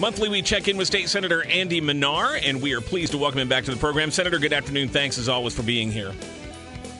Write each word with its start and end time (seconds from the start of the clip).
Monthly, 0.00 0.30
we 0.30 0.40
check 0.40 0.66
in 0.66 0.78
with 0.78 0.86
State 0.86 1.10
Senator 1.10 1.44
Andy 1.44 1.78
Manar, 1.78 2.38
and 2.42 2.62
we 2.62 2.72
are 2.72 2.80
pleased 2.80 3.12
to 3.12 3.18
welcome 3.18 3.38
him 3.38 3.50
back 3.50 3.64
to 3.64 3.70
the 3.70 3.76
program. 3.76 4.10
Senator, 4.10 4.38
good 4.38 4.54
afternoon. 4.54 4.88
Thanks 4.88 5.18
as 5.18 5.28
always 5.28 5.54
for 5.54 5.62
being 5.62 5.92
here. 5.92 6.14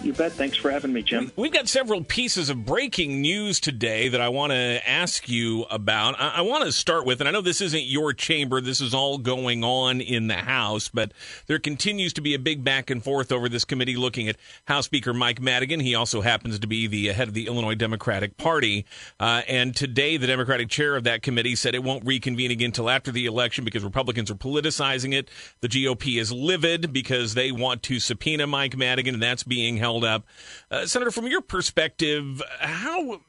You 0.02 0.14
bet. 0.14 0.32
Thanks 0.32 0.56
for 0.56 0.70
having 0.70 0.94
me, 0.94 1.02
Jim. 1.02 1.30
We've 1.36 1.52
got 1.52 1.68
several 1.68 2.02
pieces 2.02 2.48
of 2.48 2.64
breaking 2.64 3.20
news 3.20 3.60
today 3.60 4.08
that 4.08 4.20
I 4.20 4.30
want 4.30 4.50
to 4.50 4.80
ask 4.88 5.28
you 5.28 5.64
about. 5.64 6.18
I, 6.18 6.36
I 6.36 6.40
want 6.40 6.64
to 6.64 6.72
start 6.72 7.04
with, 7.04 7.20
and 7.20 7.28
I 7.28 7.32
know 7.32 7.42
this 7.42 7.60
isn't 7.60 7.84
your 7.84 8.14
chamber, 8.14 8.62
this 8.62 8.80
is 8.80 8.94
all 8.94 9.18
going 9.18 9.62
on 9.62 10.00
in 10.00 10.28
the 10.28 10.36
House, 10.36 10.88
but 10.88 11.12
there 11.48 11.58
continues 11.58 12.14
to 12.14 12.22
be 12.22 12.32
a 12.32 12.38
big 12.38 12.64
back 12.64 12.88
and 12.88 13.04
forth 13.04 13.30
over 13.30 13.46
this 13.46 13.66
committee 13.66 13.96
looking 13.96 14.26
at 14.26 14.36
House 14.64 14.86
Speaker 14.86 15.12
Mike 15.12 15.38
Madigan. 15.38 15.80
He 15.80 15.94
also 15.94 16.22
happens 16.22 16.58
to 16.58 16.66
be 16.66 16.86
the 16.86 17.08
head 17.08 17.28
of 17.28 17.34
the 17.34 17.46
Illinois 17.46 17.74
Democratic 17.74 18.38
Party. 18.38 18.86
Uh, 19.18 19.42
and 19.48 19.76
today, 19.76 20.16
the 20.16 20.26
Democratic 20.26 20.70
chair 20.70 20.96
of 20.96 21.04
that 21.04 21.20
committee 21.20 21.54
said 21.54 21.74
it 21.74 21.84
won't 21.84 22.06
reconvene 22.06 22.50
again 22.50 22.68
until 22.70 22.88
after 22.88 23.12
the 23.12 23.26
election 23.26 23.66
because 23.66 23.84
Republicans 23.84 24.30
are 24.30 24.34
politicizing 24.34 25.12
it. 25.12 25.28
The 25.60 25.68
GOP 25.68 26.18
is 26.18 26.32
livid 26.32 26.90
because 26.90 27.34
they 27.34 27.52
want 27.52 27.82
to 27.82 28.00
subpoena 28.00 28.46
Mike 28.46 28.78
Madigan, 28.78 29.12
and 29.12 29.22
that's 29.22 29.42
being 29.42 29.76
held 29.76 29.89
held 29.90 30.04
up. 30.04 30.24
Uh, 30.70 30.86
Senator, 30.86 31.10
from 31.10 31.26
your 31.26 31.40
perspective, 31.40 32.40
how 32.60 33.20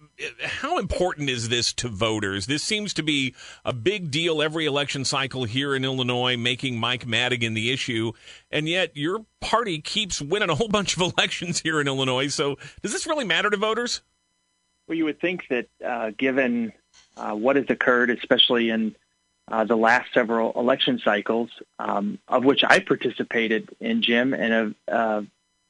how 0.43 0.77
important 0.77 1.29
is 1.29 1.49
this 1.49 1.73
to 1.73 1.89
voters? 1.89 2.45
This 2.45 2.61
seems 2.61 2.93
to 2.93 3.03
be 3.03 3.33
a 3.65 3.73
big 3.73 4.11
deal 4.11 4.41
every 4.41 4.67
election 4.67 5.03
cycle 5.03 5.45
here 5.45 5.75
in 5.75 5.83
Illinois, 5.83 6.37
making 6.37 6.79
Mike 6.79 7.07
Madigan 7.07 7.55
the 7.55 7.71
issue, 7.71 8.11
and 8.51 8.69
yet 8.69 8.95
your 8.95 9.25
party 9.39 9.79
keeps 9.79 10.21
winning 10.21 10.51
a 10.51 10.55
whole 10.55 10.67
bunch 10.67 10.95
of 10.95 11.01
elections 11.17 11.61
here 11.61 11.81
in 11.81 11.87
Illinois. 11.87 12.27
So, 12.27 12.57
does 12.83 12.91
this 12.91 13.07
really 13.07 13.25
matter 13.25 13.49
to 13.49 13.57
voters? 13.57 14.01
Well, 14.87 14.97
you 14.97 15.05
would 15.05 15.19
think 15.19 15.47
that 15.49 15.67
uh, 15.83 16.11
given 16.15 16.73
uh, 17.17 17.31
what 17.31 17.55
has 17.55 17.65
occurred, 17.69 18.11
especially 18.11 18.69
in 18.69 18.95
uh, 19.47 19.63
the 19.63 19.75
last 19.75 20.13
several 20.13 20.51
election 20.53 21.01
cycles, 21.03 21.49
um, 21.79 22.19
of 22.27 22.43
which 22.43 22.63
I 22.63 22.79
participated 22.79 23.69
in, 23.79 24.03
Jim, 24.03 24.33
and 24.33 24.75
uh, 24.87 25.21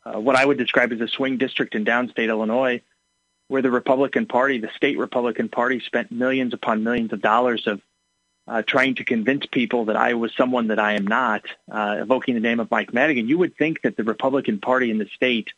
uh, 0.05 0.19
what 0.19 0.35
I 0.35 0.45
would 0.45 0.57
describe 0.57 0.91
as 0.91 1.01
a 1.01 1.07
swing 1.07 1.37
district 1.37 1.75
in 1.75 1.85
downstate 1.85 2.29
Illinois, 2.29 2.81
where 3.47 3.61
the 3.61 3.71
Republican 3.71 4.25
Party, 4.25 4.57
the 4.57 4.71
state 4.75 4.97
Republican 4.97 5.49
Party, 5.49 5.79
spent 5.81 6.11
millions 6.11 6.53
upon 6.53 6.83
millions 6.83 7.13
of 7.13 7.21
dollars 7.21 7.67
of 7.67 7.81
uh, 8.47 8.61
trying 8.63 8.95
to 8.95 9.03
convince 9.03 9.45
people 9.45 9.85
that 9.85 9.95
I 9.95 10.15
was 10.15 10.33
someone 10.35 10.67
that 10.67 10.79
I 10.79 10.93
am 10.93 11.05
not, 11.05 11.43
uh, 11.71 11.97
evoking 11.99 12.33
the 12.33 12.41
name 12.41 12.59
of 12.59 12.71
Mike 12.71 12.93
Madigan. 12.93 13.27
You 13.27 13.37
would 13.37 13.55
think 13.55 13.81
that 13.83 13.95
the 13.95 14.03
Republican 14.03 14.59
Party 14.59 14.89
in 14.89 14.97
the 14.97 15.07
state 15.15 15.49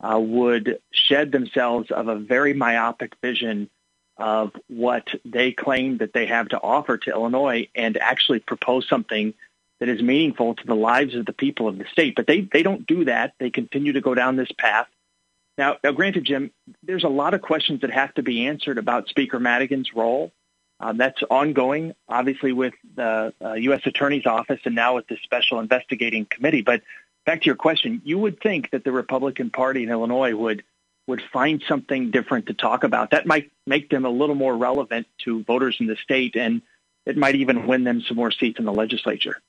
uh, 0.00 0.18
would 0.18 0.78
shed 0.92 1.32
themselves 1.32 1.90
of 1.90 2.08
a 2.08 2.16
very 2.16 2.54
myopic 2.54 3.14
vision 3.20 3.70
of 4.16 4.52
what 4.68 5.08
they 5.24 5.52
claim 5.52 5.98
that 5.98 6.12
they 6.12 6.26
have 6.26 6.48
to 6.48 6.60
offer 6.60 6.96
to 6.98 7.10
Illinois 7.10 7.68
and 7.74 7.96
actually 7.96 8.38
propose 8.38 8.88
something 8.88 9.34
that 9.82 9.88
is 9.88 10.00
meaningful 10.00 10.54
to 10.54 10.64
the 10.64 10.76
lives 10.76 11.16
of 11.16 11.26
the 11.26 11.32
people 11.32 11.66
of 11.66 11.76
the 11.76 11.84
state. 11.90 12.14
But 12.14 12.28
they, 12.28 12.42
they 12.42 12.62
don't 12.62 12.86
do 12.86 13.06
that. 13.06 13.34
They 13.40 13.50
continue 13.50 13.94
to 13.94 14.00
go 14.00 14.14
down 14.14 14.36
this 14.36 14.52
path. 14.56 14.86
Now, 15.58 15.78
now, 15.82 15.90
granted, 15.90 16.22
Jim, 16.22 16.52
there's 16.84 17.02
a 17.02 17.08
lot 17.08 17.34
of 17.34 17.42
questions 17.42 17.80
that 17.80 17.90
have 17.90 18.14
to 18.14 18.22
be 18.22 18.46
answered 18.46 18.78
about 18.78 19.08
Speaker 19.08 19.40
Madigan's 19.40 19.92
role. 19.92 20.30
Um, 20.78 20.98
that's 20.98 21.20
ongoing, 21.28 21.96
obviously, 22.08 22.52
with 22.52 22.74
the 22.94 23.34
uh, 23.44 23.54
U.S. 23.54 23.80
Attorney's 23.84 24.24
Office 24.24 24.60
and 24.64 24.76
now 24.76 24.94
with 24.94 25.08
the 25.08 25.16
Special 25.24 25.58
Investigating 25.58 26.26
Committee. 26.26 26.62
But 26.62 26.82
back 27.26 27.40
to 27.40 27.46
your 27.46 27.56
question, 27.56 28.02
you 28.04 28.20
would 28.20 28.40
think 28.40 28.70
that 28.70 28.84
the 28.84 28.92
Republican 28.92 29.50
Party 29.50 29.82
in 29.82 29.90
Illinois 29.90 30.32
would 30.32 30.62
would 31.08 31.22
find 31.32 31.60
something 31.66 32.12
different 32.12 32.46
to 32.46 32.54
talk 32.54 32.84
about. 32.84 33.10
That 33.10 33.26
might 33.26 33.50
make 33.66 33.90
them 33.90 34.04
a 34.04 34.10
little 34.10 34.36
more 34.36 34.56
relevant 34.56 35.08
to 35.24 35.42
voters 35.42 35.78
in 35.80 35.88
the 35.88 35.96
state, 35.96 36.36
and 36.36 36.62
it 37.04 37.16
might 37.16 37.34
even 37.34 37.66
win 37.66 37.82
them 37.82 38.00
some 38.02 38.16
more 38.16 38.30
seats 38.30 38.60
in 38.60 38.64
the 38.64 38.72
legislature. 38.72 39.42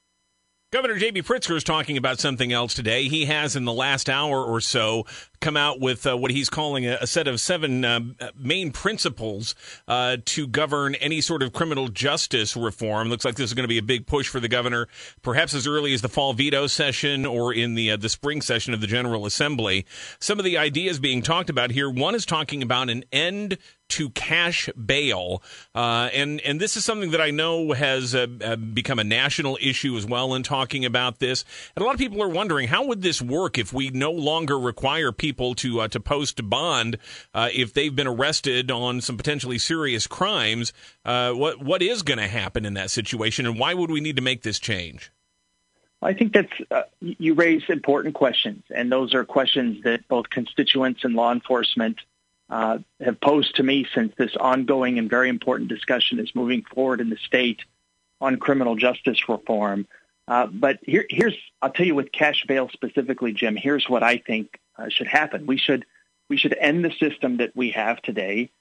Governor 0.74 0.98
J.B. 0.98 1.22
Pritzker 1.22 1.56
is 1.56 1.64
talking 1.64 1.98
about 1.98 2.20
something 2.20 2.52
else 2.52 2.74
today. 2.74 3.08
He 3.08 3.26
has, 3.26 3.56
in 3.56 3.64
the 3.64 3.72
last 3.72 4.10
hour 4.10 4.44
or 4.44 4.60
so, 4.60 5.06
come 5.40 5.56
out 5.56 5.80
with 5.80 6.08
uh, 6.08 6.18
what 6.18 6.32
he's 6.32 6.50
calling 6.50 6.88
a, 6.88 6.98
a 7.00 7.06
set 7.06 7.28
of 7.28 7.40
seven 7.40 7.86
uh, 7.86 8.00
main 8.36 8.72
principles 8.72 9.54
uh, 9.88 10.18
to 10.26 10.48
govern 10.48 10.96
any 10.96 11.22
sort 11.22 11.44
of 11.44 11.54
criminal 11.54 11.90
justice 11.90 12.58
reform. 12.58 13.10
Looks 13.10 13.24
like 13.24 13.36
this 13.36 13.52
is 13.52 13.54
going 13.54 13.66
to 13.66 13.68
be 13.68 13.78
a 13.78 13.84
big 13.84 14.08
push 14.08 14.28
for 14.28 14.40
the 14.40 14.48
governor, 14.48 14.88
perhaps 15.22 15.54
as 15.54 15.68
early 15.68 15.94
as 15.94 16.02
the 16.02 16.10
fall 16.10 16.34
veto 16.34 16.66
session 16.66 17.24
or 17.24 17.54
in 17.54 17.76
the 17.76 17.92
uh, 17.92 17.98
the 17.98 18.10
spring 18.10 18.42
session 18.42 18.74
of 18.74 18.82
the 18.82 18.88
General 18.88 19.28
Assembly. 19.28 19.86
Some 20.20 20.40
of 20.40 20.44
the 20.44 20.58
ideas 20.58 21.00
being 21.00 21.22
talked 21.22 21.52
about 21.52 21.70
here. 21.70 21.88
One 21.88 22.16
is 22.16 22.26
talking 22.26 22.64
about 22.64 22.90
an 22.90 23.06
end 23.12 23.60
to 23.94 24.10
cash 24.10 24.70
bail, 24.74 25.44
uh, 25.76 26.10
and 26.14 26.42
and 26.42 26.60
this 26.60 26.76
is 26.76 26.84
something 26.84 27.12
that 27.12 27.22
I 27.22 27.30
know 27.30 27.74
has 27.74 28.16
uh, 28.16 28.26
uh, 28.44 28.56
become 28.56 28.98
a 28.98 29.04
national 29.04 29.58
issue 29.62 29.96
as 29.96 30.06
well. 30.06 30.34
In 30.34 30.42
talking 30.42 30.84
about 30.84 31.20
this, 31.20 31.46
and 31.76 31.84
a 31.84 31.86
lot 31.86 31.94
of 31.94 32.00
people 32.00 32.22
are 32.24 32.30
wondering 32.30 32.70
how 32.70 32.86
would 32.88 33.04
this 33.04 33.22
work 33.22 33.60
if 33.60 33.72
we 33.72 33.92
no 33.92 34.12
longer 34.12 34.58
require 34.58 35.12
people 35.12 35.54
to 35.56 35.82
uh, 35.82 35.88
to 35.90 36.00
post 36.00 36.50
bond 36.50 36.98
uh, 37.36 37.50
if 37.54 37.74
they've 37.74 37.96
been 37.96 38.08
arrested 38.08 38.72
on 38.72 39.00
some 39.00 39.16
potentially 39.16 39.60
serious 39.60 40.08
crimes. 40.08 40.74
Uh, 41.06 41.32
what 41.34 41.64
what 41.64 41.82
is 41.84 42.02
going 42.02 42.20
to 42.20 42.28
happen 42.28 42.66
in 42.66 42.74
that 42.74 42.90
situation, 42.90 43.46
and 43.46 43.60
why 43.60 43.76
would 43.76 43.92
we 43.92 44.02
need 44.02 44.16
to 44.16 44.24
make 44.24 44.42
this 44.42 44.58
change? 44.58 45.12
I 46.02 46.14
think 46.14 46.34
that's 46.34 46.52
uh, 46.72 46.82
you 47.00 47.36
raise 47.36 47.62
important 47.70 48.16
questions, 48.16 48.64
and 48.76 48.92
those 48.92 49.14
are 49.14 49.24
questions 49.24 49.84
that 49.84 50.08
both 50.08 50.30
constituents 50.30 51.04
and 51.04 51.14
law 51.14 51.32
enforcement 51.32 52.00
uh, 52.54 52.78
have 53.00 53.20
posed 53.20 53.56
to 53.56 53.64
me 53.64 53.84
since 53.96 54.14
this 54.16 54.36
ongoing 54.36 55.00
and 55.00 55.10
very 55.10 55.28
important 55.28 55.70
discussion 55.70 56.20
is 56.20 56.36
moving 56.36 56.62
forward 56.62 57.02
in 57.02 57.10
the 57.10 57.18
state 57.18 57.62
on 58.22 58.38
criminal 58.38 58.76
justice 58.76 59.28
reform. 59.28 59.88
Uh, 60.28 60.46
but 60.46 60.78
here, 60.84 61.04
here's, 61.10 61.36
I'll 61.64 61.72
tell 61.72 61.88
you 61.88 61.96
with 61.96 62.12
cash 62.12 62.46
bail 62.48 62.70
specifically, 62.72 63.34
Jim, 63.34 63.56
here's 63.56 63.90
what 63.90 64.04
I 64.04 64.18
think 64.18 64.60
uh, 64.78 64.90
should 64.90 65.08
happen. 65.08 65.48
We 65.48 65.58
should, 65.58 65.84
we 66.30 66.38
should 66.38 66.56
end 66.56 66.86
the 66.86 66.92
system 66.92 67.38
that 67.38 67.56
we 67.56 67.72
have 67.72 68.00
today, 68.04 68.52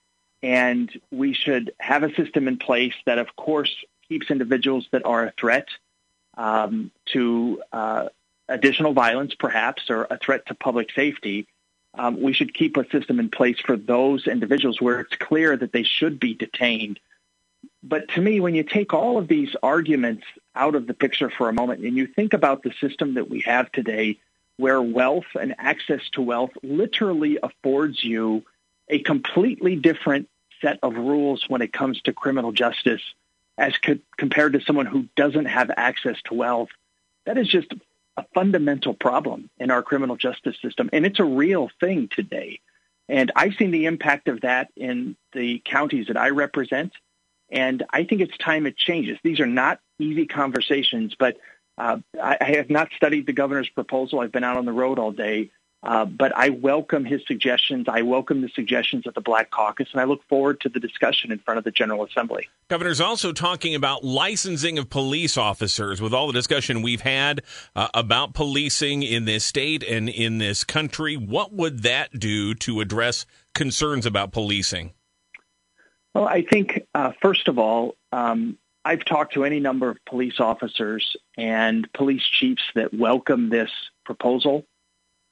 and 0.43 0.91
we 1.11 1.35
should 1.35 1.75
have 1.79 2.03
a 2.03 2.15
system 2.15 2.49
in 2.49 2.57
place 2.57 2.95
that, 3.05 3.19
of 3.19 3.37
course, 3.37 3.75
keeps 4.09 4.31
individuals 4.31 4.89
that 4.93 5.05
are 5.05 5.27
a 5.27 5.35
threat 5.39 5.69
um, 6.39 6.91
to 7.13 7.63
uh, 7.75 8.09
additional 8.49 8.95
violence, 8.95 9.35
perhaps, 9.35 9.91
or 9.91 10.07
a 10.09 10.17
threat 10.17 10.47
to 10.47 10.55
public 10.55 10.91
safety, 10.95 11.47
um, 11.95 12.21
we 12.21 12.33
should 12.33 12.55
keep 12.55 12.77
a 12.77 12.89
system 12.91 13.21
in 13.21 13.29
place 13.29 13.61
for 13.61 13.77
those 13.77 14.27
individuals 14.27 14.81
where 14.81 15.01
it's 15.01 15.17
clear 15.17 15.57
that 15.57 15.73
they 15.73 15.83
should 15.83 16.19
be 16.19 16.35
detained. 16.35 16.99
But 17.83 18.09
to 18.11 18.21
me, 18.21 18.41
when 18.41 18.55
you 18.55 18.63
take 18.63 18.95
all 18.95 19.19
of 19.19 19.29
these 19.29 19.55
arguments 19.63 20.25
out 20.55 20.75
of 20.75 20.87
the 20.87 20.95
picture 20.95 21.31
for 21.31 21.49
a 21.49 21.53
moment 21.53 21.85
and 21.85 21.97
you 21.97 22.07
think 22.07 22.33
about 22.33 22.63
the 22.63 22.73
system 22.81 23.15
that 23.15 23.29
we 23.29 23.41
have 23.41 23.71
today, 23.73 24.19
where 24.57 24.81
wealth 24.81 25.27
and 25.39 25.55
access 25.59 26.01
to 26.13 26.23
wealth 26.23 26.53
literally 26.63 27.39
affords 27.43 28.03
you 28.03 28.45
a 28.89 29.01
completely 29.01 29.77
different 29.77 30.29
set 30.61 30.79
of 30.83 30.95
rules 30.95 31.45
when 31.49 31.63
it 31.63 31.73
comes 31.73 32.01
to 32.03 32.13
criminal 32.13 32.53
justice 32.53 33.03
as 33.59 33.77
co- 33.79 33.99
compared 34.17 34.53
to 34.53 34.61
someone 34.61 34.87
who 34.87 35.09
doesn't 35.17 35.47
have 35.47 35.71
access 35.77 36.17
to 36.25 36.35
wealth, 36.35 36.69
that 37.25 37.39
is 37.39 37.49
just 37.49 37.73
a 38.17 38.25
fundamental 38.35 38.95
problem 38.95 39.49
in 39.59 39.71
our 39.71 39.83
criminal 39.83 40.17
justice 40.17 40.57
system, 40.61 40.91
and 40.93 41.07
it's 41.07 41.21
a 41.21 41.25
real 41.25 41.71
thing 41.81 42.09
today. 42.09 42.61
And 43.09 43.33
I've 43.35 43.55
seen 43.55 43.71
the 43.71 43.87
impact 43.87 44.29
of 44.29 44.43
that 44.43 44.71
in 44.77 45.17
the 45.33 45.63
counties 45.65 46.07
that 46.07 46.17
I 46.17 46.31
represent, 46.31 46.93
and 47.51 47.83
I 47.91 48.05
think 48.05 48.21
it's 48.21 48.37
time 48.39 48.67
it 48.67 48.77
changes. 48.77 49.19
These 49.23 49.41
are 49.41 49.47
not 49.47 49.81
easy 49.99 50.27
conversations, 50.27 51.15
but 51.19 51.37
uh, 51.79 51.99
I, 52.23 52.39
I 52.41 52.45
have 52.57 52.71
not 52.71 52.89
studied 52.97 53.27
the 53.27 53.33
governor's 53.33 53.69
proposal. 53.69 54.21
I've 54.21 54.33
been 54.33 54.45
out 54.45 54.57
on 54.57 54.67
the 54.67 54.73
road 54.73 54.99
all 54.99 55.13
day, 55.13 55.51
uh, 55.83 56.05
but 56.05 56.37
I 56.37 56.51
welcome 56.51 57.05
his 57.05 57.23
suggestions. 57.27 57.87
I 57.89 58.03
welcome 58.03 58.41
the 58.41 58.49
suggestions 58.49 59.07
of 59.07 59.15
the 59.15 59.21
Black 59.21 59.51
Caucus, 59.51 59.89
and 59.93 60.01
I 60.01 60.05
look 60.05 60.23
forward 60.29 60.61
to 60.61 60.69
the 60.69 60.79
discussion 60.79 61.33
in 61.33 61.41
front 61.41 61.59
of 61.59 61.65
the 61.65 61.73
General 61.73 62.05
Assembly. 62.05 62.49
Governor's 62.69 63.01
also 63.01 63.33
talking 63.33 63.75
about 63.75 64.05
licensing 64.05 64.79
of 64.79 64.89
police 64.89 65.37
officers. 65.37 66.01
With 66.01 66.15
all 66.15 66.29
the 66.29 66.33
discussion 66.33 66.83
we've 66.83 67.01
had 67.01 67.43
uh, 67.75 67.89
about 67.95 68.33
policing 68.33 69.03
in 69.03 69.25
this 69.25 69.45
state 69.45 69.83
and 69.83 70.09
in 70.09 70.39
this 70.39 70.63
country, 70.63 71.17
what 71.17 71.53
would 71.53 71.83
that 71.83 72.19
do 72.19 72.55
to 72.55 72.81
address 72.81 73.27
concerns 73.55 74.07
about 74.07 74.33
policing? 74.33 74.93
Well, 76.15 76.29
I 76.29 76.43
think, 76.43 76.87
uh, 76.95 77.13
first 77.21 77.49
of 77.49 77.59
all, 77.59 77.97
um, 78.13 78.59
I've 78.85 79.05
talked 79.05 79.35
to 79.35 79.45
any 79.45 79.61
number 79.61 79.91
of 79.91 79.99
police 80.05 80.39
officers 80.39 81.17
and 81.37 81.91
police 81.93 82.23
chiefs 82.23 82.63
that 82.75 82.95
welcome 82.95 83.49
this 83.49 83.71
proposal 84.05 84.65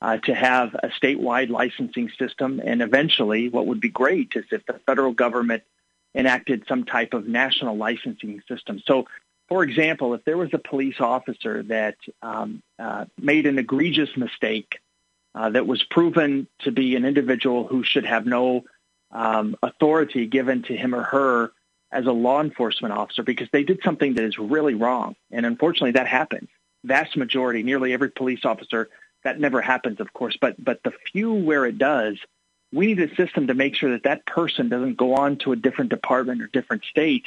uh, 0.02 0.16
to 0.18 0.34
have 0.34 0.74
a 0.74 0.88
statewide 0.88 1.50
licensing 1.50 2.10
system. 2.18 2.60
And 2.64 2.82
eventually, 2.82 3.48
what 3.48 3.66
would 3.66 3.80
be 3.80 3.88
great 3.88 4.32
is 4.34 4.44
if 4.50 4.64
the 4.66 4.80
federal 4.86 5.12
government 5.12 5.62
enacted 6.14 6.64
some 6.66 6.84
type 6.84 7.14
of 7.14 7.28
national 7.28 7.76
licensing 7.76 8.42
system. 8.48 8.82
So, 8.86 9.06
for 9.48 9.62
example, 9.62 10.14
if 10.14 10.24
there 10.24 10.38
was 10.38 10.50
a 10.52 10.58
police 10.58 11.00
officer 11.00 11.62
that 11.64 11.96
um, 12.22 12.62
uh, 12.78 13.04
made 13.18 13.46
an 13.46 13.58
egregious 13.58 14.16
mistake 14.16 14.78
uh, 15.34 15.50
that 15.50 15.66
was 15.66 15.82
proven 15.84 16.46
to 16.60 16.72
be 16.72 16.96
an 16.96 17.04
individual 17.04 17.66
who 17.66 17.84
should 17.84 18.06
have 18.06 18.26
no 18.26 18.64
um, 19.12 19.56
authority 19.62 20.26
given 20.26 20.62
to 20.62 20.76
him 20.76 20.94
or 20.94 21.02
her 21.02 21.52
as 21.92 22.06
a 22.06 22.12
law 22.12 22.40
enforcement 22.40 22.94
officer 22.94 23.22
because 23.22 23.48
they 23.52 23.64
did 23.64 23.80
something 23.84 24.14
that 24.14 24.24
is 24.24 24.38
really 24.38 24.74
wrong. 24.74 25.16
And 25.30 25.44
unfortunately, 25.44 25.92
that 25.92 26.06
happens. 26.06 26.48
Vast 26.84 27.16
majority, 27.16 27.62
nearly 27.62 27.92
every 27.92 28.10
police 28.10 28.44
officer, 28.44 28.88
that 29.24 29.40
never 29.40 29.60
happens, 29.60 30.00
of 30.00 30.12
course. 30.12 30.36
But 30.40 30.62
but 30.62 30.82
the 30.82 30.92
few 31.12 31.32
where 31.32 31.66
it 31.66 31.78
does, 31.78 32.18
we 32.72 32.86
need 32.86 33.00
a 33.00 33.14
system 33.14 33.48
to 33.48 33.54
make 33.54 33.74
sure 33.74 33.92
that 33.92 34.04
that 34.04 34.26
person 34.26 34.68
doesn't 34.68 34.96
go 34.96 35.14
on 35.14 35.36
to 35.38 35.52
a 35.52 35.56
different 35.56 35.90
department 35.90 36.42
or 36.42 36.46
different 36.46 36.84
state 36.84 37.24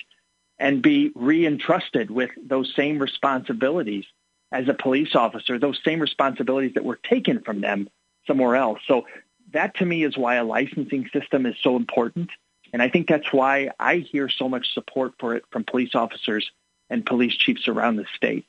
and 0.58 0.82
be 0.82 1.10
reentrusted 1.12 2.10
with 2.10 2.30
those 2.42 2.74
same 2.76 3.00
responsibilities 3.00 4.06
as 4.52 4.68
a 4.68 4.74
police 4.74 5.16
officer, 5.16 5.58
those 5.58 5.80
same 5.84 6.00
responsibilities 6.00 6.76
that 6.76 6.86
were 6.86 7.00
taken 7.04 7.42
from 7.42 7.62
them 7.62 7.90
somewhere 8.28 8.56
else. 8.56 8.80
So 8.88 9.06
that 9.52 9.76
to 9.78 9.86
me 9.86 10.04
is 10.04 10.18
why 10.18 10.36
a 10.36 10.44
licensing 10.44 11.10
system 11.12 11.46
is 11.46 11.56
so 11.62 11.76
important. 11.76 12.30
And 12.72 12.82
I 12.82 12.90
think 12.90 13.08
that's 13.08 13.32
why 13.34 13.72
I 13.80 13.98
hear 13.98 14.30
so 14.30 14.48
much 14.48 14.74
support 14.74 15.14
for 15.20 15.36
it 15.36 15.44
from 15.52 15.64
police 15.64 15.96
officers 15.96 16.50
and 16.90 17.06
police 17.06 17.36
chiefs 17.36 17.68
around 17.68 17.98
the 17.98 18.06
state. 18.16 18.46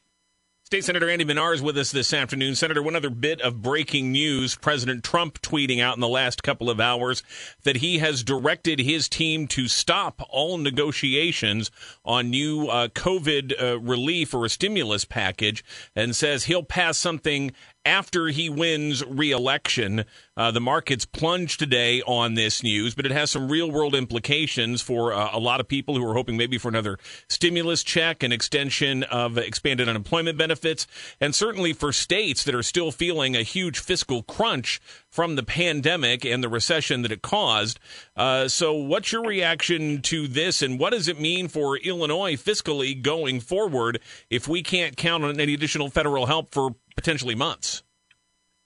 State 0.75 0.82
Senator 0.87 1.09
Andy 1.09 1.25
Manar 1.25 1.55
is 1.55 1.62
with 1.62 1.79
us 1.79 1.93
this 1.93 2.12
afternoon. 2.12 2.56
Senator, 2.56 2.82
one 2.82 2.97
other 2.97 3.09
bit 3.09 3.41
of 3.43 3.62
breaking 3.62 4.11
news. 4.11 4.56
President 4.56 5.05
Trump 5.05 5.41
tweeting 5.41 5.81
out 5.81 5.94
in 5.94 6.00
the 6.00 6.09
last 6.09 6.43
couple 6.43 6.69
of 6.69 6.81
hours 6.81 7.23
that 7.62 7.76
he 7.76 7.99
has 7.99 8.25
directed 8.25 8.81
his 8.81 9.09
team 9.09 9.47
to 9.47 9.69
stop 9.69 10.21
all 10.31 10.59
negotiations 10.59 11.71
on 12.05 12.29
new 12.29 12.67
uh, 12.67 12.88
COVID 12.88 13.53
uh, 13.62 13.79
relief 13.79 14.35
or 14.35 14.44
a 14.44 14.49
stimulus 14.49 15.05
package 15.05 15.65
and 15.94 16.17
says 16.17 16.47
he'll 16.47 16.65
pass 16.65 16.99
something 16.99 17.53
after 17.84 18.28
he 18.28 18.48
wins 18.48 19.04
re-election. 19.04 20.04
Uh, 20.36 20.50
the 20.50 20.60
markets 20.60 21.04
plunged 21.04 21.58
today 21.58 22.02
on 22.02 22.34
this 22.34 22.62
news, 22.62 22.94
but 22.94 23.06
it 23.06 23.12
has 23.12 23.31
some 23.31 23.48
real-world 23.48 23.94
implications 23.94 24.82
for 24.82 25.12
uh, 25.12 25.28
a 25.32 25.38
lot 25.38 25.60
of 25.60 25.69
people 25.69 25.94
who 25.94 26.04
are 26.08 26.14
hoping 26.14 26.36
maybe 26.36 26.58
for 26.58 26.69
another 26.69 26.98
stimulus 27.28 27.82
check, 27.84 28.22
an 28.22 28.32
extension 28.32 29.02
of 29.04 29.38
expanded 29.38 29.88
unemployment 29.88 30.36
benefits, 30.36 30.86
and 31.20 31.34
certainly 31.34 31.72
for 31.72 31.92
states 31.92 32.42
that 32.44 32.54
are 32.54 32.62
still 32.62 32.90
feeling 32.90 33.36
a 33.36 33.42
huge 33.42 33.78
fiscal 33.78 34.22
crunch 34.22 34.81
from 35.08 35.36
the 35.36 35.42
pandemic 35.42 36.25
and 36.25 36.42
the 36.42 36.48
recession 36.48 37.02
that 37.02 37.12
it 37.12 37.22
caused. 37.22 37.78
Uh, 38.16 38.48
so, 38.48 38.75
what's 38.75 39.12
your 39.12 39.22
reaction 39.22 40.02
to 40.02 40.26
this, 40.26 40.62
and 40.62 40.78
what 40.81 40.90
does 40.90 41.06
it 41.06 41.20
mean 41.20 41.46
for 41.46 41.76
Illinois 41.76 42.34
fiscally 42.34 43.00
going 43.00 43.40
forward 43.40 44.00
if 44.31 44.48
we 44.48 44.62
can't 44.62 44.96
count 44.96 45.22
on 45.22 45.38
any 45.38 45.54
additional 45.54 45.90
federal 45.90 46.26
help 46.26 46.52
for 46.52 46.75
potentially 46.96 47.35
months. 47.35 47.82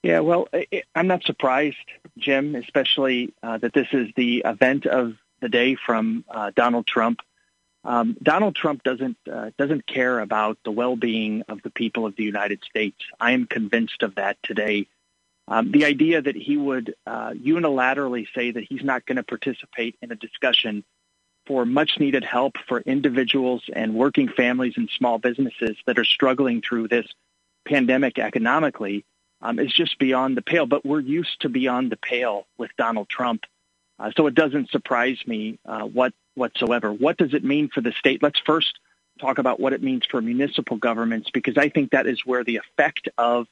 Yeah, 0.02 0.20
well, 0.20 0.48
I'm 0.94 1.08
not 1.08 1.24
surprised, 1.24 1.76
Jim, 2.16 2.54
especially 2.54 3.34
uh, 3.42 3.58
that 3.58 3.72
this 3.72 3.88
is 3.92 4.08
the 4.14 4.42
event 4.44 4.86
of 4.86 5.14
the 5.40 5.48
day 5.48 5.74
from 5.74 6.24
uh, 6.30 6.52
Donald 6.54 6.86
Trump. 6.86 7.20
Um, 7.84 8.16
Donald 8.22 8.54
Trump 8.54 8.82
doesn't 8.82 9.16
uh, 9.30 9.50
doesn't 9.56 9.86
care 9.86 10.20
about 10.20 10.58
the 10.64 10.70
well-being 10.70 11.42
of 11.48 11.62
the 11.62 11.70
people 11.70 12.06
of 12.06 12.16
the 12.16 12.24
United 12.24 12.62
States. 12.64 12.98
I 13.18 13.32
am 13.32 13.46
convinced 13.46 14.02
of 14.02 14.16
that 14.16 14.36
today. 14.42 14.86
Um, 15.48 15.72
the 15.72 15.86
idea 15.86 16.20
that 16.20 16.36
he 16.36 16.56
would 16.56 16.94
uh, 17.06 17.30
unilaterally 17.30 18.26
say 18.34 18.50
that 18.50 18.64
he's 18.64 18.84
not 18.84 19.06
going 19.06 19.16
to 19.16 19.22
participate 19.22 19.96
in 20.02 20.12
a 20.12 20.16
discussion 20.16 20.84
for 21.46 21.64
much 21.64 21.98
needed 21.98 22.24
help 22.24 22.58
for 22.68 22.80
individuals 22.80 23.64
and 23.72 23.94
working 23.94 24.28
families 24.28 24.74
and 24.76 24.90
small 24.90 25.18
businesses 25.18 25.76
that 25.86 25.98
are 25.98 26.04
struggling 26.04 26.60
through 26.60 26.88
this 26.88 27.06
pandemic 27.68 28.18
economically 28.18 29.04
um, 29.42 29.58
is 29.58 29.72
just 29.72 29.98
beyond 29.98 30.36
the 30.36 30.42
pale. 30.42 30.66
But 30.66 30.84
we're 30.84 31.00
used 31.00 31.40
to 31.42 31.48
beyond 31.48 31.92
the 31.92 31.96
pale 31.96 32.46
with 32.56 32.70
Donald 32.76 33.08
Trump. 33.08 33.44
Uh, 33.98 34.10
so 34.16 34.26
it 34.26 34.34
doesn't 34.34 34.70
surprise 34.70 35.18
me 35.26 35.58
uh, 35.66 35.82
what 35.82 36.12
whatsoever. 36.34 36.92
What 36.92 37.16
does 37.16 37.34
it 37.34 37.44
mean 37.44 37.68
for 37.68 37.80
the 37.80 37.92
state? 37.92 38.22
Let's 38.22 38.40
first 38.40 38.78
talk 39.20 39.38
about 39.38 39.58
what 39.58 39.72
it 39.72 39.82
means 39.82 40.04
for 40.08 40.20
municipal 40.22 40.76
governments 40.76 41.30
because 41.32 41.58
I 41.58 41.68
think 41.68 41.90
that 41.90 42.06
is 42.06 42.24
where 42.24 42.44
the 42.44 42.56
effect 42.56 43.08
of 43.18 43.46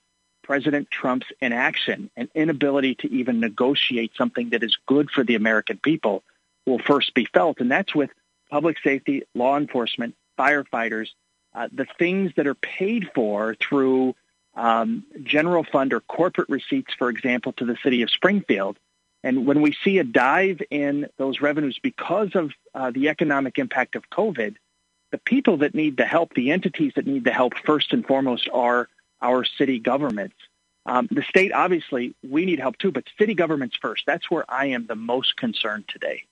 President 0.45 0.89
Trump's 0.91 1.27
inaction 1.41 2.09
and 2.17 2.29
inability 2.35 2.95
to 2.97 3.13
even 3.13 3.41
negotiate 3.41 4.13
something 4.17 4.51
that 4.51 4.63
is 4.63 4.77
good 4.87 5.11
for 5.11 5.25
the 5.25 5.35
American 5.35 5.79
people 5.79 6.23
will 6.65 6.79
first 6.79 7.15
be 7.15 7.25
felt. 7.25 7.61
And 7.61 7.71
that's 7.71 7.95
with 7.95 8.11
public 8.49 8.77
safety, 8.85 9.25
law 9.35 9.57
enforcement, 9.57 10.15
firefighters, 10.39 11.09
uh, 11.57 11.69
the 11.73 11.87
things 11.99 12.33
that 12.37 12.47
are 12.47 12.55
paid 12.55 13.11
for 13.15 13.55
through 13.55 14.15
um, 14.55 15.05
general 15.23 15.65
fund 15.65 15.93
or 15.95 16.01
corporate 16.01 16.49
receipts, 16.51 16.93
for 16.95 17.09
example, 17.09 17.53
to 17.55 17.65
the 17.65 17.77
city 17.83 18.03
of 18.03 18.11
Springfield. 18.11 18.79
And 19.25 19.47
when 19.47 19.63
we 19.63 19.75
see 19.83 19.99
a 19.99 20.05
dive 20.05 20.61
in 20.71 21.09
those 21.17 21.41
revenues 21.41 21.79
because 21.83 22.35
of 22.35 22.53
uh, 22.75 22.91
the 22.91 23.09
economic 23.09 23.59
impact 23.59 23.97
of 23.97 24.09
COVID, 24.11 24.57
the 25.11 25.19
people 25.19 25.57
that 25.59 25.75
need 25.75 25.97
the 25.97 26.05
help, 26.05 26.35
the 26.35 26.51
entities 26.51 26.93
that 26.97 27.07
need 27.07 27.25
the 27.25 27.33
help 27.33 27.55
first 27.65 27.93
and 27.93 28.07
foremost 28.07 28.49
are 28.53 28.89
our 29.23 29.45
city 29.45 29.79
governments. 29.79 30.37
Um, 30.85 31.09
the 31.11 31.23
state, 31.23 31.53
obviously, 31.53 32.15
we 32.29 32.45
need 32.45 32.61
help 32.61 32.79
too, 32.79 32.93
but 32.93 33.05
city 33.19 33.35
governments 33.35 33.77
first. 33.81 34.05
That's 34.07 34.31
where 34.31 34.45
I 34.49 34.67
am 34.67 34.87
the 34.87 34.95
most 34.95 35.37
concerned 35.37 35.85
today. 35.89 36.25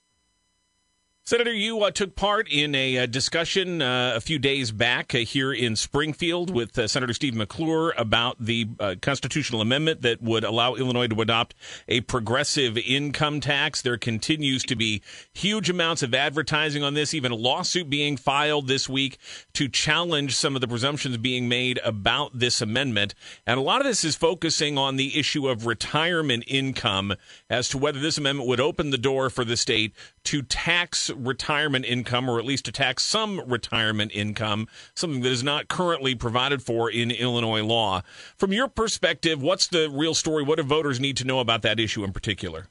Senator, 1.26 1.54
you 1.54 1.80
uh, 1.80 1.90
took 1.90 2.16
part 2.16 2.50
in 2.50 2.74
a 2.74 2.98
uh, 2.98 3.06
discussion 3.06 3.80
uh, 3.80 4.12
a 4.14 4.20
few 4.20 4.38
days 4.38 4.70
back 4.70 5.14
uh, 5.14 5.20
here 5.20 5.54
in 5.54 5.74
Springfield 5.74 6.54
with 6.54 6.78
uh, 6.78 6.86
Senator 6.86 7.14
Steve 7.14 7.34
McClure 7.34 7.94
about 7.96 8.36
the 8.38 8.68
constitutional 9.00 9.62
amendment 9.62 10.02
that 10.02 10.20
would 10.20 10.44
allow 10.44 10.74
Illinois 10.74 11.06
to 11.06 11.18
adopt 11.22 11.54
a 11.88 12.02
progressive 12.02 12.76
income 12.76 13.40
tax. 13.40 13.80
There 13.80 13.96
continues 13.96 14.64
to 14.64 14.76
be 14.76 15.00
huge 15.32 15.70
amounts 15.70 16.02
of 16.02 16.12
advertising 16.12 16.82
on 16.82 16.92
this, 16.92 17.14
even 17.14 17.32
a 17.32 17.36
lawsuit 17.36 17.88
being 17.88 18.18
filed 18.18 18.68
this 18.68 18.86
week 18.86 19.16
to 19.54 19.66
challenge 19.66 20.36
some 20.36 20.54
of 20.54 20.60
the 20.60 20.68
presumptions 20.68 21.16
being 21.16 21.48
made 21.48 21.80
about 21.86 22.38
this 22.38 22.60
amendment. 22.60 23.14
And 23.46 23.58
a 23.58 23.62
lot 23.62 23.80
of 23.80 23.86
this 23.86 24.04
is 24.04 24.14
focusing 24.14 24.76
on 24.76 24.96
the 24.96 25.18
issue 25.18 25.48
of 25.48 25.64
retirement 25.64 26.44
income 26.48 27.14
as 27.48 27.70
to 27.70 27.78
whether 27.78 27.98
this 27.98 28.18
amendment 28.18 28.46
would 28.46 28.60
open 28.60 28.90
the 28.90 28.98
door 28.98 29.30
for 29.30 29.46
the 29.46 29.56
state 29.56 29.94
to 30.24 30.42
tax 30.42 31.10
retirement 31.10 31.84
income, 31.84 32.28
or 32.28 32.38
at 32.38 32.44
least 32.44 32.64
to 32.66 32.72
tax 32.72 33.04
some 33.04 33.40
retirement 33.46 34.10
income, 34.14 34.68
something 34.94 35.22
that 35.22 35.32
is 35.32 35.42
not 35.42 35.68
currently 35.68 36.14
provided 36.14 36.62
for 36.62 36.90
in 36.90 37.10
Illinois 37.10 37.62
law. 37.62 38.02
From 38.36 38.52
your 38.52 38.68
perspective, 38.68 39.42
what's 39.42 39.66
the 39.68 39.88
real 39.90 40.14
story? 40.14 40.42
What 40.42 40.56
do 40.56 40.62
voters 40.62 41.00
need 41.00 41.16
to 41.18 41.24
know 41.24 41.40
about 41.40 41.62
that 41.62 41.78
issue 41.78 42.04
in 42.04 42.12
particular? 42.12 42.68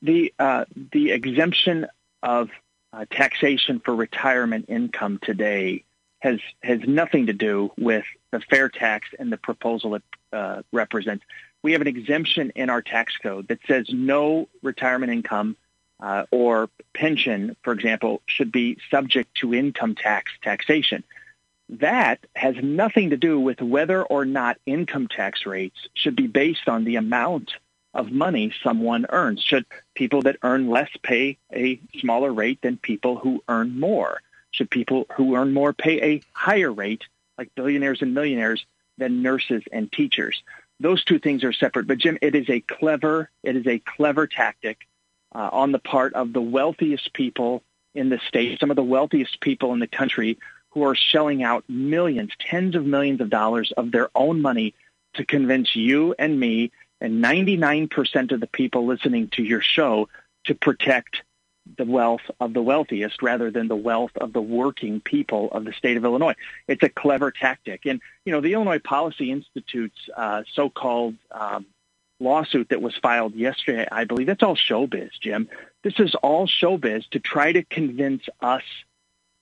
The 0.00 0.34
uh, 0.38 0.64
the 0.92 1.12
exemption 1.12 1.86
of 2.22 2.50
uh, 2.92 3.04
taxation 3.10 3.80
for 3.80 3.94
retirement 3.94 4.66
income 4.68 5.18
today 5.22 5.84
has 6.20 6.40
has 6.62 6.80
nothing 6.86 7.26
to 7.26 7.32
do 7.32 7.72
with 7.78 8.04
the 8.30 8.40
fair 8.40 8.68
tax 8.68 9.08
and 9.18 9.32
the 9.32 9.36
proposal 9.36 9.94
it 9.96 10.02
uh, 10.32 10.62
represents. 10.72 11.24
We 11.62 11.72
have 11.72 11.80
an 11.80 11.86
exemption 11.86 12.50
in 12.56 12.70
our 12.70 12.82
tax 12.82 13.16
code 13.16 13.48
that 13.48 13.60
says 13.68 13.86
no 13.90 14.48
retirement 14.62 15.12
income 15.12 15.56
uh, 16.02 16.24
or 16.32 16.68
pension, 16.94 17.56
for 17.62 17.72
example, 17.72 18.20
should 18.26 18.50
be 18.50 18.76
subject 18.90 19.34
to 19.36 19.54
income 19.54 19.94
tax 19.94 20.32
taxation. 20.42 21.04
That 21.68 22.18
has 22.34 22.56
nothing 22.60 23.10
to 23.10 23.16
do 23.16 23.38
with 23.38 23.62
whether 23.62 24.02
or 24.02 24.24
not 24.24 24.58
income 24.66 25.06
tax 25.08 25.46
rates 25.46 25.78
should 25.94 26.16
be 26.16 26.26
based 26.26 26.68
on 26.68 26.84
the 26.84 26.96
amount 26.96 27.52
of 27.94 28.10
money 28.10 28.52
someone 28.62 29.06
earns. 29.10 29.40
Should 29.42 29.64
people 29.94 30.22
that 30.22 30.38
earn 30.42 30.68
less 30.68 30.90
pay 31.02 31.38
a 31.54 31.80
smaller 32.00 32.32
rate 32.32 32.60
than 32.62 32.78
people 32.78 33.16
who 33.16 33.42
earn 33.48 33.78
more? 33.78 34.20
Should 34.50 34.70
people 34.70 35.06
who 35.14 35.36
earn 35.36 35.54
more 35.54 35.72
pay 35.72 36.02
a 36.02 36.22
higher 36.32 36.72
rate, 36.72 37.04
like 37.38 37.54
billionaires 37.54 38.02
and 38.02 38.12
millionaires, 38.12 38.66
than 38.98 39.22
nurses 39.22 39.62
and 39.70 39.90
teachers? 39.90 40.42
Those 40.80 41.04
two 41.04 41.20
things 41.20 41.44
are 41.44 41.52
separate. 41.52 41.86
But 41.86 41.98
Jim, 41.98 42.18
it 42.20 42.34
is 42.34 42.50
a 42.50 42.60
clever, 42.60 43.30
it 43.44 43.56
is 43.56 43.66
a 43.68 43.78
clever 43.78 44.26
tactic 44.26 44.78
uh, 45.34 45.50
on 45.52 45.72
the 45.72 45.78
part 45.78 46.14
of 46.14 46.32
the 46.32 46.40
wealthiest 46.40 47.12
people 47.12 47.62
in 47.94 48.08
the 48.08 48.20
state, 48.28 48.58
some 48.60 48.70
of 48.70 48.76
the 48.76 48.82
wealthiest 48.82 49.40
people 49.40 49.72
in 49.72 49.78
the 49.78 49.86
country 49.86 50.38
who 50.70 50.84
are 50.84 50.94
shelling 50.94 51.42
out 51.42 51.64
millions, 51.68 52.32
tens 52.38 52.74
of 52.74 52.86
millions 52.86 53.20
of 53.20 53.28
dollars 53.28 53.72
of 53.76 53.92
their 53.92 54.10
own 54.14 54.40
money 54.40 54.74
to 55.14 55.24
convince 55.24 55.76
you 55.76 56.14
and 56.18 56.38
me 56.38 56.72
and 57.00 57.22
99% 57.22 58.32
of 58.32 58.40
the 58.40 58.46
people 58.46 58.86
listening 58.86 59.28
to 59.28 59.42
your 59.42 59.60
show 59.60 60.08
to 60.44 60.54
protect 60.54 61.22
the 61.76 61.84
wealth 61.84 62.22
of 62.40 62.54
the 62.54 62.62
wealthiest 62.62 63.22
rather 63.22 63.50
than 63.50 63.68
the 63.68 63.76
wealth 63.76 64.10
of 64.16 64.32
the 64.32 64.40
working 64.40 65.00
people 65.00 65.50
of 65.52 65.64
the 65.64 65.72
state 65.72 65.96
of 65.96 66.04
Illinois. 66.04 66.34
It's 66.66 66.82
a 66.82 66.88
clever 66.88 67.30
tactic. 67.30 67.86
And, 67.86 68.00
you 68.24 68.32
know, 68.32 68.40
the 68.40 68.54
Illinois 68.54 68.80
Policy 68.80 69.30
Institute's 69.30 70.08
uh, 70.16 70.42
so-called 70.54 71.14
um, 71.30 71.66
lawsuit 72.22 72.68
that 72.70 72.80
was 72.80 72.96
filed 72.96 73.34
yesterday, 73.34 73.86
I 73.90 74.04
believe 74.04 74.26
that's 74.26 74.42
all 74.42 74.56
showbiz, 74.56 75.10
Jim. 75.20 75.48
This 75.82 75.98
is 75.98 76.14
all 76.16 76.46
showbiz 76.46 77.08
to 77.10 77.20
try 77.20 77.52
to 77.52 77.62
convince 77.64 78.22
us 78.40 78.62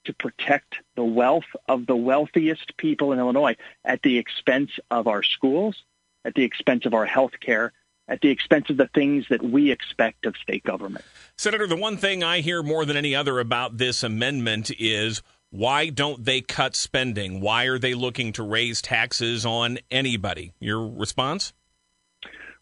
to 0.05 0.15
protect 0.15 0.77
the 0.97 1.05
wealth 1.05 1.45
of 1.69 1.87
the 1.87 1.97
wealthiest 1.97 2.77
people 2.77 3.13
in 3.13 3.19
Illinois 3.19 3.57
at 3.85 4.03
the 4.03 4.19
expense 4.19 4.71
of 4.91 5.07
our 5.07 5.23
schools, 5.23 5.85
at 6.25 6.35
the 6.35 6.45
expense 6.45 6.87
of 6.87 6.95
our 6.95 7.05
health 7.05 7.33
care, 7.41 7.73
at 8.09 8.21
the 8.21 8.31
expense 8.31 8.71
of 8.71 8.77
the 8.77 8.89
things 8.89 9.27
that 9.31 9.43
we 9.43 9.71
expect 9.71 10.27
of 10.27 10.37
state 10.37 10.65
government. 10.65 11.05
Senator, 11.37 11.67
the 11.67 11.77
one 11.77 11.97
thing 11.97 12.25
I 12.25 12.41
hear 12.41 12.63
more 12.63 12.85
than 12.85 12.97
any 12.97 13.15
other 13.15 13.39
about 13.39 13.77
this 13.79 14.03
amendment 14.03 14.71
is 14.79 15.23
why 15.51 15.91
don't 15.91 16.25
they 16.25 16.41
cut 16.41 16.77
spending? 16.77 17.41
Why 17.41 17.65
are 17.65 17.79
they 17.79 17.95
looking 17.95 18.33
to 18.35 18.43
raise 18.43 18.81
taxes 18.81 19.45
on 19.45 19.79
anybody? 19.91 20.53
Your 20.61 20.87
response? 20.87 21.53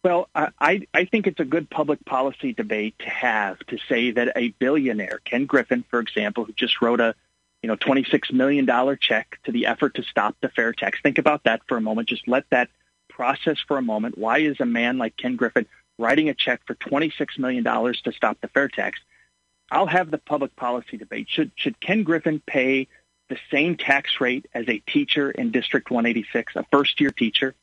Well, 0.05 0.29
I, 0.35 0.87
I 0.95 1.05
think 1.07 1.27
it's 1.27 1.41
a 1.41 1.45
good 1.45 1.69
public 1.69 2.05
policy 2.05 2.53
debate 2.53 2.95
to 3.01 3.11
have 3.11 3.59
to 3.67 3.79
say 3.89 4.13
that 4.13 4.33
a 4.37 4.51
billionaire, 4.51 5.21
Ken 5.25 5.45
Griffin, 5.45 5.85
for 5.91 5.99
example, 5.99 6.45
who 6.45 6.53
just 6.53 6.81
wrote 6.81 7.01
a 7.01 7.15
you 7.63 7.69
know 7.69 7.77
$26 7.77 8.33
million 8.33 8.67
check 9.01 9.39
to 9.45 9.53
the 9.53 9.67
effort 9.67 9.95
to 9.97 10.05
stop 10.05 10.37
the 10.41 10.49
fair 10.49 10.73
tax. 10.73 11.01
Think 11.03 11.19
about 11.19 11.45
that 11.45 11.63
for 11.67 11.77
a 11.77 11.81
moment. 11.81 12.09
Just 12.09 12.29
let 12.29 12.49
that 12.51 12.69
process 13.09 13.59
for 13.67 13.77
a 13.77 13.83
moment. 13.83 14.17
Why 14.17 14.39
is 14.39 14.61
a 14.61 14.67
man 14.67 14.99
like 14.99 15.17
Ken 15.17 15.35
Griffin 15.35 15.67
writing 15.99 16.29
a 16.29 16.35
check 16.35 16.61
for 16.67 16.77
$26 16.77 17.39
million 17.39 17.65
to 17.65 18.13
stop 18.13 18.41
the 18.41 18.49
fair 18.49 18.69
tax? 18.69 19.01
I'll 19.71 19.87
have 19.87 20.11
the 20.11 20.19
public 20.19 20.55
policy 20.55 20.97
debate. 20.97 21.27
Should, 21.29 21.51
should 21.57 21.81
Ken 21.81 22.05
Griffin 22.05 22.41
pay 22.47 22.87
the 23.29 23.37
same 23.51 23.77
tax 23.77 24.21
rate 24.21 24.47
as 24.55 24.69
a 24.69 24.79
teacher 24.79 25.31
in 25.31 25.51
District 25.51 25.91
186, 25.91 26.55
a 26.55 26.65
first-year 26.71 27.11
teacher? 27.11 27.55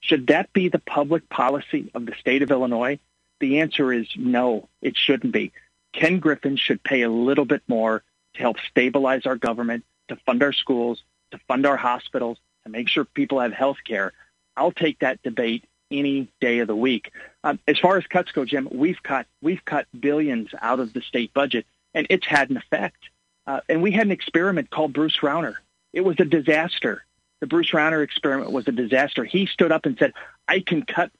Should 0.00 0.28
that 0.28 0.52
be 0.52 0.68
the 0.68 0.78
public 0.78 1.28
policy 1.28 1.90
of 1.94 2.06
the 2.06 2.14
state 2.20 2.42
of 2.42 2.50
Illinois? 2.50 2.98
The 3.40 3.60
answer 3.60 3.92
is 3.92 4.08
no, 4.16 4.68
it 4.82 4.96
shouldn't 4.96 5.32
be. 5.32 5.52
Ken 5.92 6.18
Griffin 6.18 6.56
should 6.56 6.82
pay 6.82 7.02
a 7.02 7.10
little 7.10 7.44
bit 7.44 7.62
more 7.68 8.02
to 8.34 8.40
help 8.40 8.56
stabilize 8.70 9.26
our 9.26 9.36
government, 9.36 9.84
to 10.08 10.16
fund 10.26 10.42
our 10.42 10.52
schools, 10.52 11.02
to 11.30 11.38
fund 11.48 11.66
our 11.66 11.76
hospitals, 11.76 12.38
to 12.64 12.70
make 12.70 12.88
sure 12.88 13.04
people 13.04 13.40
have 13.40 13.52
health 13.52 13.78
care. 13.84 14.12
I'll 14.56 14.72
take 14.72 15.00
that 15.00 15.22
debate 15.22 15.64
any 15.90 16.28
day 16.40 16.58
of 16.58 16.68
the 16.68 16.76
week. 16.76 17.12
Um, 17.44 17.58
as 17.66 17.78
far 17.78 17.96
as 17.96 18.06
cuts 18.06 18.32
go, 18.32 18.44
Jim, 18.44 18.68
we've 18.70 19.02
cut 19.02 19.26
we've 19.40 19.64
cut 19.64 19.86
billions 19.98 20.50
out 20.60 20.80
of 20.80 20.92
the 20.92 21.00
state 21.00 21.32
budget, 21.32 21.66
and 21.94 22.06
it's 22.10 22.26
had 22.26 22.50
an 22.50 22.56
effect. 22.56 22.98
Uh, 23.46 23.60
and 23.68 23.82
we 23.82 23.92
had 23.92 24.06
an 24.06 24.12
experiment 24.12 24.68
called 24.68 24.92
Bruce 24.92 25.18
Rauner. 25.22 25.54
It 25.92 26.02
was 26.02 26.16
a 26.20 26.24
disaster. 26.24 27.04
The 27.40 27.46
Bruce 27.46 27.70
Rauner 27.70 28.02
experiment 28.02 28.52
was 28.52 28.66
a 28.68 28.72
disaster. 28.72 29.24
He 29.24 29.46
stood 29.46 29.72
up 29.72 29.86
and 29.86 29.96
said, 29.98 30.12
"I 30.46 30.60
can 30.60 30.82
cut 30.82 31.12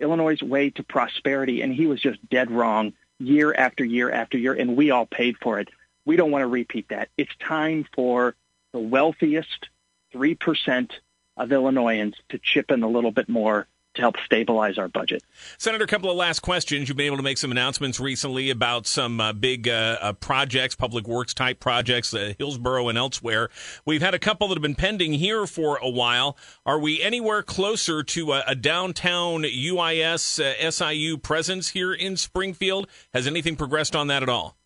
Illinois' 0.00 0.42
way 0.42 0.70
to 0.70 0.82
prosperity," 0.82 1.62
and 1.62 1.74
he 1.74 1.86
was 1.86 2.00
just 2.00 2.28
dead 2.28 2.50
wrong 2.50 2.92
year 3.18 3.54
after 3.54 3.84
year 3.84 4.10
after 4.10 4.38
year, 4.38 4.54
and 4.54 4.76
we 4.76 4.90
all 4.90 5.06
paid 5.06 5.36
for 5.38 5.58
it. 5.60 5.68
We 6.04 6.16
don't 6.16 6.30
want 6.30 6.42
to 6.42 6.48
repeat 6.48 6.88
that. 6.88 7.08
It's 7.16 7.34
time 7.36 7.86
for 7.94 8.34
the 8.72 8.78
wealthiest 8.78 9.68
three 10.12 10.34
percent 10.34 11.00
of 11.36 11.50
Illinoisans 11.52 12.14
to 12.28 12.38
chip 12.38 12.70
in 12.70 12.82
a 12.82 12.88
little 12.88 13.10
bit 13.10 13.28
more 13.28 13.66
to 13.94 14.02
help 14.02 14.16
stabilize 14.24 14.78
our 14.78 14.88
budget. 14.88 15.22
Senator, 15.58 15.84
a 15.84 15.86
couple 15.86 16.10
of 16.10 16.16
last 16.16 16.40
questions. 16.40 16.88
You've 16.88 16.96
been 16.96 17.06
able 17.06 17.16
to 17.16 17.22
make 17.22 17.38
some 17.38 17.50
announcements 17.50 18.00
recently 18.00 18.50
about 18.50 18.86
some 18.86 19.20
uh, 19.20 19.32
big 19.32 19.68
uh, 19.68 19.98
uh, 20.00 20.12
projects, 20.14 20.74
public 20.74 21.06
works 21.06 21.32
type 21.34 21.60
projects, 21.60 22.12
uh, 22.12 22.34
Hillsboro 22.38 22.88
and 22.88 22.98
elsewhere. 22.98 23.50
We've 23.84 24.02
had 24.02 24.14
a 24.14 24.18
couple 24.18 24.48
that 24.48 24.54
have 24.54 24.62
been 24.62 24.74
pending 24.74 25.14
here 25.14 25.46
for 25.46 25.78
a 25.80 25.88
while. 25.88 26.36
Are 26.66 26.78
we 26.78 27.02
anywhere 27.02 27.42
closer 27.42 28.02
to 28.02 28.32
a, 28.32 28.44
a 28.48 28.54
downtown 28.54 29.42
UIS 29.42 30.40
uh, 30.40 30.70
SIU 30.70 31.16
presence 31.16 31.70
here 31.70 31.92
in 31.92 32.16
Springfield? 32.16 32.88
Has 33.12 33.26
anything 33.26 33.56
progressed 33.56 33.94
on 33.94 34.08
that 34.08 34.22
at 34.22 34.28
all? 34.28 34.56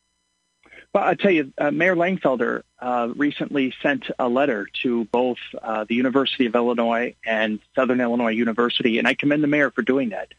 Well, 0.95 1.05
I'll 1.05 1.17
tell 1.17 1.31
you, 1.31 1.53
uh, 1.59 1.71
Mayor 1.71 1.95
Langfelder 1.95 2.63
uh, 2.79 3.09
recently 3.15 3.75
sent 3.83 4.07
a 4.19 4.29
letter 4.29 4.67
to 4.83 5.05
both 5.07 5.39
uh, 5.61 5.85
the 5.85 5.95
University 5.95 6.47
of 6.47 6.55
Illinois 6.55 7.15
and 7.27 7.61
Southern 7.75 8.01
Illinois 8.01 8.31
University, 8.31 8.99
and 8.99 9.07
I 9.07 9.15
commend 9.15 9.43
the 9.43 9.49
mayor 9.49 9.71
for 9.71 9.83
doing 9.83 10.11
that. 10.11 10.33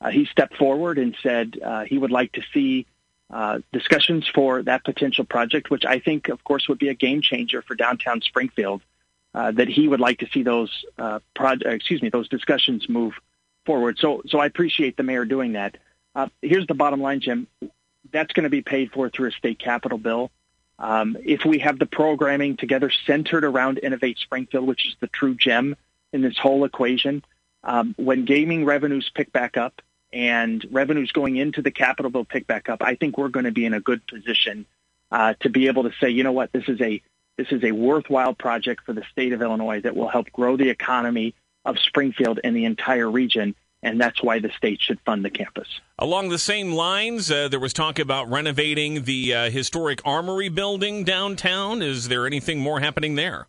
Uh, 0.00 0.10
he 0.10 0.26
stepped 0.26 0.56
forward 0.56 0.98
and 0.98 1.16
said 1.22 1.58
uh, 1.64 1.84
he 1.84 1.96
would 1.96 2.10
like 2.10 2.32
to 2.32 2.42
see 2.52 2.86
uh, 3.30 3.60
discussions 3.72 4.28
for 4.34 4.62
that 4.62 4.84
potential 4.84 5.24
project, 5.24 5.70
which 5.70 5.86
I 5.86 5.98
think, 6.00 6.28
of 6.28 6.44
course, 6.44 6.68
would 6.68 6.78
be 6.78 6.90
a 6.90 6.94
game 6.94 7.22
changer 7.22 7.62
for 7.62 7.74
downtown 7.74 8.20
Springfield. 8.20 8.82
that 9.32 9.68
he 9.68 9.88
would 9.88 10.00
like 10.00 10.18
to 10.18 10.28
see 10.32 10.42
those 10.42 10.84
pro- 11.34 11.52
excuse 11.64 12.02
me, 12.02 12.10
those 12.10 12.28
discussions 12.28 12.86
move 12.90 13.14
forward. 13.64 13.96
So, 13.98 14.22
so 14.26 14.38
I 14.38 14.46
appreciate 14.46 14.98
the 14.98 15.02
mayor 15.02 15.24
doing 15.24 15.52
that. 15.54 15.78
here's 16.42 16.66
the 16.66 16.74
bottom 16.74 17.00
line, 17.00 17.20
Jim 17.20 17.46
that's 18.14 18.32
going 18.32 18.44
to 18.44 18.50
be 18.50 18.62
paid 18.62 18.92
for 18.92 19.10
through 19.10 19.28
a 19.28 19.32
state 19.32 19.58
capital 19.58 19.98
bill. 19.98 20.30
Um, 20.78 21.16
if 21.24 21.44
we 21.44 21.58
have 21.58 21.78
the 21.78 21.86
programming 21.86 22.56
together 22.56 22.90
centered 23.06 23.44
around 23.44 23.80
Innovate 23.82 24.18
Springfield, 24.18 24.66
which 24.66 24.86
is 24.86 24.94
the 25.00 25.08
true 25.08 25.34
gem 25.34 25.76
in 26.12 26.22
this 26.22 26.38
whole 26.38 26.64
equation, 26.64 27.24
um, 27.64 27.94
when 27.98 28.24
gaming 28.24 28.64
revenues 28.64 29.10
pick 29.12 29.32
back 29.32 29.56
up 29.56 29.82
and 30.12 30.64
revenues 30.70 31.10
going 31.10 31.36
into 31.36 31.60
the 31.60 31.72
capital 31.72 32.10
bill 32.10 32.24
pick 32.24 32.46
back 32.46 32.68
up, 32.68 32.82
I 32.82 32.94
think 32.94 33.18
we're 33.18 33.28
going 33.28 33.46
to 33.46 33.52
be 33.52 33.66
in 33.66 33.74
a 33.74 33.80
good 33.80 34.06
position 34.06 34.64
uh, 35.10 35.34
to 35.40 35.50
be 35.50 35.66
able 35.66 35.82
to 35.82 35.92
say, 36.00 36.10
you 36.10 36.22
know 36.22 36.32
what, 36.32 36.52
this 36.52 36.68
is 36.68 36.80
a 36.80 37.02
this 37.36 37.48
is 37.50 37.64
a 37.64 37.72
worthwhile 37.72 38.32
project 38.32 38.84
for 38.86 38.92
the 38.92 39.02
state 39.10 39.32
of 39.32 39.42
Illinois 39.42 39.80
that 39.80 39.96
will 39.96 40.06
help 40.06 40.30
grow 40.30 40.56
the 40.56 40.68
economy 40.68 41.34
of 41.64 41.80
Springfield 41.80 42.38
and 42.44 42.54
the 42.54 42.64
entire 42.64 43.10
region 43.10 43.56
and 43.84 44.00
that's 44.00 44.22
why 44.22 44.38
the 44.38 44.50
state 44.56 44.80
should 44.80 44.98
fund 45.00 45.24
the 45.24 45.30
campus. 45.30 45.68
Along 45.98 46.30
the 46.30 46.38
same 46.38 46.72
lines, 46.72 47.30
uh, 47.30 47.48
there 47.48 47.60
was 47.60 47.72
talk 47.72 47.98
about 47.98 48.28
renovating 48.30 49.04
the 49.04 49.34
uh, 49.34 49.50
historic 49.50 50.00
Armory 50.04 50.48
building 50.48 51.04
downtown. 51.04 51.82
Is 51.82 52.08
there 52.08 52.26
anything 52.26 52.58
more 52.58 52.80
happening 52.80 53.14
there? 53.14 53.46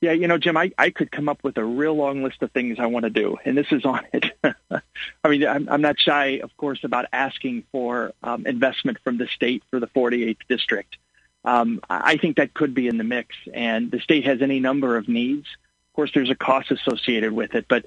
Yeah, 0.00 0.12
you 0.12 0.26
know, 0.26 0.36
Jim, 0.36 0.56
I, 0.56 0.72
I 0.76 0.90
could 0.90 1.12
come 1.12 1.28
up 1.28 1.44
with 1.44 1.56
a 1.58 1.64
real 1.64 1.94
long 1.94 2.24
list 2.24 2.42
of 2.42 2.50
things 2.50 2.80
I 2.80 2.86
want 2.86 3.04
to 3.04 3.10
do, 3.10 3.36
and 3.44 3.56
this 3.56 3.68
is 3.70 3.84
on 3.84 4.04
it. 4.12 4.32
I 5.22 5.28
mean, 5.28 5.46
I'm, 5.46 5.68
I'm 5.68 5.80
not 5.80 6.00
shy, 6.00 6.40
of 6.42 6.56
course, 6.56 6.82
about 6.82 7.06
asking 7.12 7.62
for 7.70 8.12
um, 8.20 8.44
investment 8.44 8.98
from 9.04 9.16
the 9.16 9.28
state 9.28 9.62
for 9.70 9.78
the 9.78 9.86
48th 9.86 10.38
district. 10.48 10.96
Um, 11.44 11.80
I 11.88 12.16
think 12.16 12.38
that 12.38 12.52
could 12.52 12.74
be 12.74 12.88
in 12.88 12.98
the 12.98 13.04
mix, 13.04 13.36
and 13.54 13.92
the 13.92 14.00
state 14.00 14.24
has 14.24 14.42
any 14.42 14.58
number 14.58 14.96
of 14.96 15.08
needs. 15.08 15.46
Of 15.90 15.94
course, 15.94 16.10
there's 16.14 16.30
a 16.30 16.34
cost 16.34 16.72
associated 16.72 17.32
with 17.32 17.54
it, 17.54 17.66
but 17.68 17.84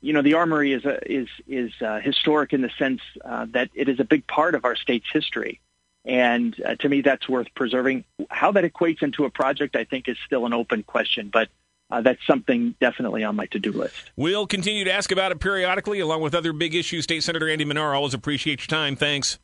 you 0.00 0.12
know, 0.12 0.22
the 0.22 0.34
Armory 0.34 0.72
is 0.72 0.84
a, 0.84 0.98
is 1.10 1.28
is 1.46 1.72
uh, 1.80 2.00
historic 2.00 2.52
in 2.52 2.62
the 2.62 2.70
sense 2.78 3.00
uh, 3.24 3.46
that 3.50 3.70
it 3.74 3.88
is 3.88 4.00
a 4.00 4.04
big 4.04 4.26
part 4.26 4.54
of 4.54 4.64
our 4.64 4.76
state's 4.76 5.06
history, 5.12 5.60
and 6.04 6.60
uh, 6.64 6.74
to 6.76 6.88
me, 6.88 7.02
that's 7.02 7.28
worth 7.28 7.48
preserving. 7.54 8.04
How 8.30 8.52
that 8.52 8.64
equates 8.64 9.02
into 9.02 9.24
a 9.24 9.30
project, 9.30 9.76
I 9.76 9.84
think, 9.84 10.08
is 10.08 10.16
still 10.26 10.46
an 10.46 10.52
open 10.52 10.82
question, 10.82 11.30
but. 11.32 11.48
Uh, 11.90 12.00
that's 12.00 12.26
something 12.26 12.74
definitely 12.80 13.22
on 13.22 13.36
my 13.36 13.44
to-do 13.44 13.70
list. 13.70 14.10
We'll 14.16 14.46
continue 14.46 14.84
to 14.84 14.92
ask 14.92 15.12
about 15.12 15.32
it 15.32 15.38
periodically, 15.38 16.00
along 16.00 16.22
with 16.22 16.34
other 16.34 16.54
big 16.54 16.74
issues. 16.74 17.04
State 17.04 17.22
Senator 17.22 17.46
Andy 17.46 17.66
Manar, 17.66 17.94
always 17.94 18.14
appreciate 18.14 18.62
your 18.62 18.68
time. 18.68 18.96
Thanks. 18.96 19.38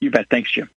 You 0.00 0.10
bet. 0.10 0.28
Thanks, 0.30 0.50
Jim. 0.50 0.66